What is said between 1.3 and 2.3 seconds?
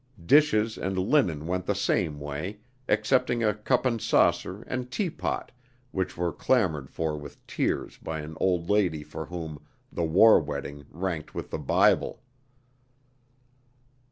went the same